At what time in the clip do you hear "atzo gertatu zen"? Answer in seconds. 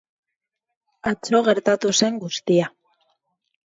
1.11-2.19